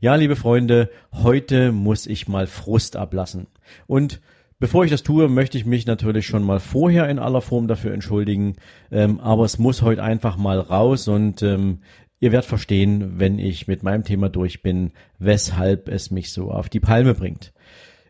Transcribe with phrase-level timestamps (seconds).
[0.00, 3.46] Ja, liebe Freunde, heute muss ich mal Frust ablassen.
[3.86, 4.20] Und
[4.58, 7.92] bevor ich das tue, möchte ich mich natürlich schon mal vorher in aller Form dafür
[7.92, 8.56] entschuldigen.
[8.90, 11.80] Ähm, aber es muss heute einfach mal raus und ähm,
[12.20, 16.68] ihr werdet verstehen, wenn ich mit meinem Thema durch bin, weshalb es mich so auf
[16.68, 17.52] die Palme bringt.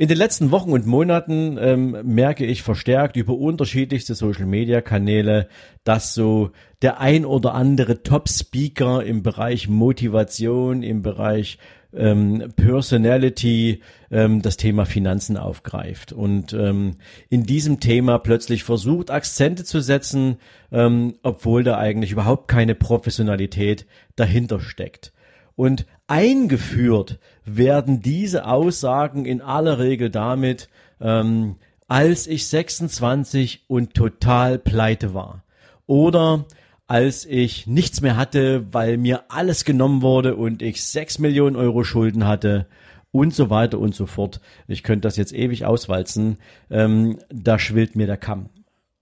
[0.00, 5.46] In den letzten Wochen und Monaten ähm, merke ich verstärkt über unterschiedlichste Social-Media-Kanäle,
[5.84, 11.58] dass so der ein oder andere Top-Speaker im Bereich Motivation, im Bereich
[11.92, 16.96] ähm, Personality ähm, das Thema Finanzen aufgreift und ähm,
[17.28, 20.38] in diesem Thema plötzlich versucht, Akzente zu setzen,
[20.72, 23.84] ähm, obwohl da eigentlich überhaupt keine Professionalität
[24.16, 25.12] dahinter steckt.
[25.56, 30.68] Und eingeführt werden diese Aussagen in aller Regel damit,
[31.00, 35.44] ähm, als ich 26 und total pleite war.
[35.86, 36.46] Oder
[36.88, 41.84] als ich nichts mehr hatte, weil mir alles genommen wurde und ich 6 Millionen Euro
[41.84, 42.66] Schulden hatte
[43.12, 44.40] und so weiter und so fort.
[44.66, 46.38] Ich könnte das jetzt ewig auswalzen.
[46.70, 48.48] Ähm, da schwillt mir der Kamm.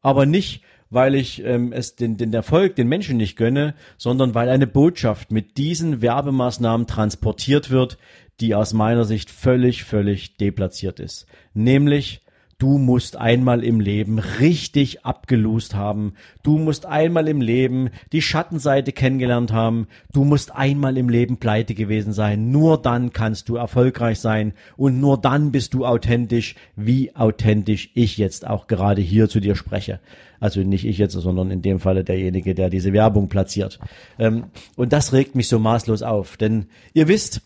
[0.02, 4.48] Aber nicht, weil ich ähm, es den, den Erfolg den Menschen nicht gönne, sondern weil
[4.48, 7.98] eine Botschaft mit diesen Werbemaßnahmen transportiert wird,
[8.40, 11.26] die aus meiner Sicht völlig, völlig deplatziert ist.
[11.54, 12.22] Nämlich,
[12.60, 16.14] Du musst einmal im Leben richtig abgelust haben.
[16.42, 19.86] Du musst einmal im Leben die Schattenseite kennengelernt haben.
[20.12, 22.50] Du musst einmal im Leben pleite gewesen sein.
[22.50, 28.18] Nur dann kannst du erfolgreich sein und nur dann bist du authentisch, wie authentisch ich
[28.18, 30.00] jetzt auch gerade hier zu dir spreche.
[30.40, 33.78] Also nicht ich jetzt, sondern in dem Falle derjenige, der diese Werbung platziert.
[34.18, 37.40] Ähm, und das regt mich so maßlos auf, denn ihr wisst,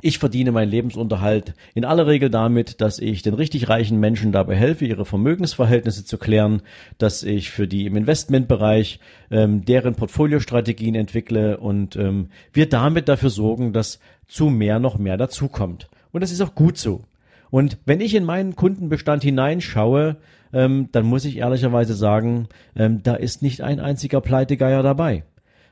[0.00, 4.56] ich verdiene meinen Lebensunterhalt in aller Regel damit, dass ich den richtig reichen Menschen dabei
[4.56, 6.62] helfe, ihre Vermögensverhältnisse zu klären,
[6.98, 13.30] dass ich für die im Investmentbereich ähm, deren Portfoliostrategien entwickle und ähm, wir damit dafür
[13.30, 15.88] sorgen, dass zu mehr noch mehr dazukommt.
[16.10, 17.04] Und das ist auch gut so.
[17.50, 20.16] Und wenn ich in meinen Kundenbestand hineinschaue,
[20.52, 25.24] ähm, dann muss ich ehrlicherweise sagen, ähm, da ist nicht ein einziger Pleitegeier dabei.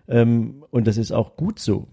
[0.08, 1.88] Ähm, und das ist auch gut so.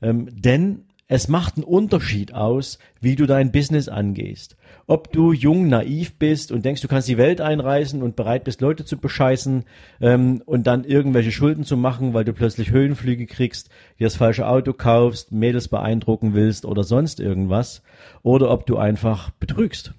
[0.00, 4.56] Ähm, denn es macht einen Unterschied aus, wie du dein Business angehst.
[4.88, 8.60] Ob du jung, naiv bist und denkst, du kannst die Welt einreißen und bereit bist,
[8.60, 9.64] Leute zu bescheißen
[10.00, 13.68] ähm, und dann irgendwelche Schulden zu machen, weil du plötzlich Höhenflüge kriegst,
[13.98, 17.82] dir das falsche Auto kaufst, Mädels beeindrucken willst oder sonst irgendwas.
[18.22, 19.94] Oder ob du einfach betrügst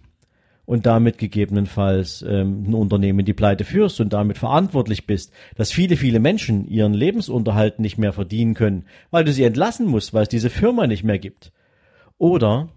[0.68, 5.96] und damit gegebenenfalls ähm, ein Unternehmen die Pleite führst und damit verantwortlich bist, dass viele,
[5.96, 10.30] viele Menschen ihren Lebensunterhalt nicht mehr verdienen können, weil du sie entlassen musst, weil es
[10.30, 11.54] diese Firma nicht mehr gibt.
[12.18, 12.68] Oder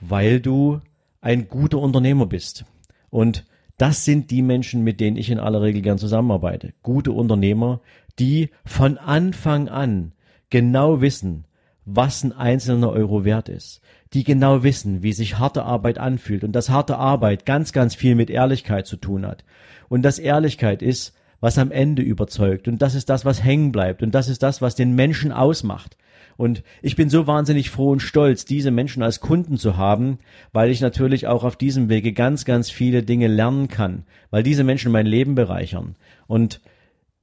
[0.00, 0.80] weil du
[1.20, 2.64] ein guter Unternehmer bist.
[3.10, 3.44] Und
[3.76, 6.72] das sind die Menschen, mit denen ich in aller Regel gern zusammenarbeite.
[6.82, 7.82] Gute Unternehmer,
[8.18, 10.12] die von Anfang an
[10.48, 11.44] genau wissen,
[11.86, 13.80] was ein einzelner Euro wert ist,
[14.12, 18.16] die genau wissen, wie sich harte Arbeit anfühlt und dass harte Arbeit ganz, ganz viel
[18.16, 19.44] mit Ehrlichkeit zu tun hat.
[19.88, 24.02] Und dass Ehrlichkeit ist, was am Ende überzeugt und das ist das, was hängen bleibt
[24.02, 25.96] und das ist das, was den Menschen ausmacht.
[26.36, 30.18] Und ich bin so wahnsinnig froh und stolz, diese Menschen als Kunden zu haben,
[30.52, 34.64] weil ich natürlich auch auf diesem Wege ganz, ganz viele Dinge lernen kann, weil diese
[34.64, 35.94] Menschen mein Leben bereichern.
[36.26, 36.60] Und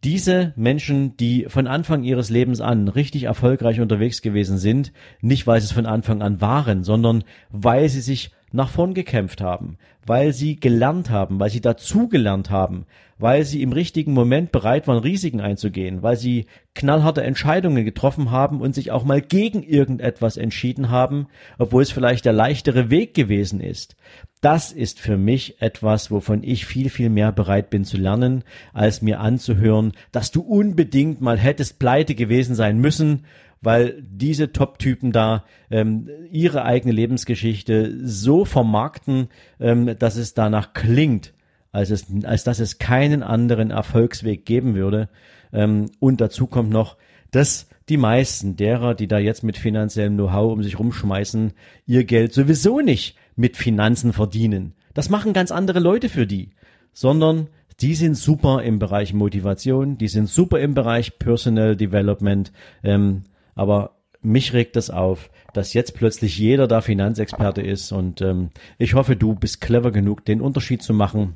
[0.03, 4.91] diese Menschen, die von Anfang ihres Lebens an richtig erfolgreich unterwegs gewesen sind,
[5.21, 9.41] nicht weil sie es von Anfang an waren, sondern weil sie sich nach vorn gekämpft
[9.41, 12.85] haben, weil sie gelernt haben, weil sie dazugelernt haben,
[13.17, 18.61] weil sie im richtigen Moment bereit waren, Risiken einzugehen, weil sie knallharte Entscheidungen getroffen haben
[18.61, 21.27] und sich auch mal gegen irgendetwas entschieden haben,
[21.57, 23.95] obwohl es vielleicht der leichtere Weg gewesen ist.
[24.39, 29.01] Das ist für mich etwas, wovon ich viel, viel mehr bereit bin zu lernen, als
[29.01, 33.25] mir anzuhören, dass du unbedingt mal hättest pleite gewesen sein müssen,
[33.63, 39.29] weil diese Top-Typen da ähm, ihre eigene Lebensgeschichte so vermarkten,
[39.59, 41.33] ähm, dass es danach klingt,
[41.71, 45.09] als, es, als dass es keinen anderen Erfolgsweg geben würde.
[45.53, 46.97] Ähm, und dazu kommt noch,
[47.31, 51.53] dass die meisten derer, die da jetzt mit finanziellem Know-how um sich rumschmeißen,
[51.85, 54.73] ihr Geld sowieso nicht mit Finanzen verdienen.
[54.93, 56.51] Das machen ganz andere Leute für die,
[56.93, 57.47] sondern
[57.81, 62.51] die sind super im Bereich Motivation, die sind super im Bereich Personal Development,
[62.83, 63.23] ähm,
[63.55, 68.93] aber mich regt das auf, dass jetzt plötzlich jeder da Finanzexperte ist und ähm, ich
[68.93, 71.35] hoffe, du bist clever genug, den Unterschied zu machen,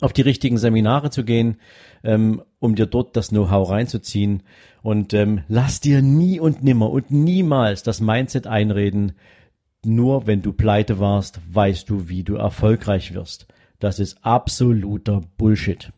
[0.00, 1.56] auf die richtigen Seminare zu gehen,
[2.04, 4.42] ähm, um dir dort das Know-how reinzuziehen
[4.82, 9.12] und ähm, lass dir nie und nimmer und niemals das Mindset einreden,
[9.84, 13.46] nur wenn du pleite warst, weißt du, wie du erfolgreich wirst.
[13.78, 15.92] Das ist absoluter Bullshit.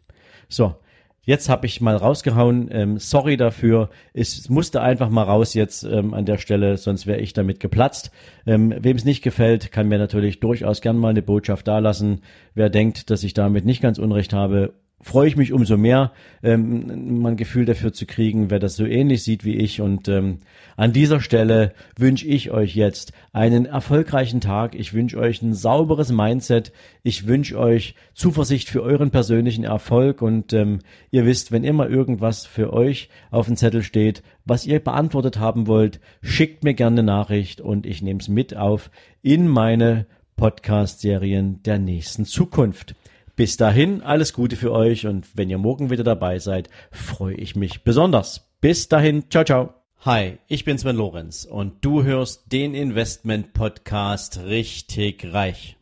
[0.48, 0.74] So,
[1.22, 2.69] jetzt habe ich mal rausgehauen.
[2.72, 3.90] Ähm, sorry dafür.
[4.12, 8.11] Es musste einfach mal raus jetzt ähm, an der Stelle, sonst wäre ich damit geplatzt.
[8.46, 12.22] Ähm, Wem es nicht gefällt, kann mir natürlich durchaus gern mal eine Botschaft dalassen.
[12.55, 16.12] Wer denkt, dass ich damit nicht ganz Unrecht habe, freue ich mich umso mehr,
[16.43, 19.81] ähm, mal ein Gefühl dafür zu kriegen, wer das so ähnlich sieht wie ich.
[19.81, 20.38] Und ähm,
[20.76, 24.75] an dieser Stelle wünsche ich euch jetzt einen erfolgreichen Tag.
[24.75, 26.73] Ich wünsche euch ein sauberes Mindset.
[27.02, 30.20] Ich wünsche euch Zuversicht für euren persönlichen Erfolg.
[30.20, 30.81] Und ähm,
[31.11, 35.67] ihr wisst, wenn immer irgendwas für euch auf dem Zettel steht, was ihr beantwortet haben
[35.67, 38.91] wollt, schickt mir gerne eine Nachricht und ich nehme es mit auf
[39.23, 40.06] in meine
[40.37, 42.94] Podcast-Serien der nächsten Zukunft.
[43.40, 47.56] Bis dahin, alles Gute für euch und wenn ihr morgen wieder dabei seid, freue ich
[47.56, 48.52] mich besonders.
[48.60, 49.72] Bis dahin, ciao, ciao.
[50.04, 55.79] Hi, ich bin Sven Lorenz und du hörst den Investment Podcast richtig reich.